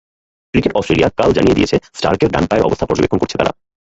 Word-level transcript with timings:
Cricket 0.53 0.71
Australia 0.75 1.09
কাল 1.19 1.29
জানিয়ে 1.33 1.57
দিয়েছে 1.57 1.77
স্টার্কের 1.91 2.29
ডান 2.31 2.43
পায়ের 2.47 2.67
অবস্থা 2.67 2.85
পর্যবেক্ষণ 2.87 3.19
করছে 3.21 3.39
তারা। 3.39 3.51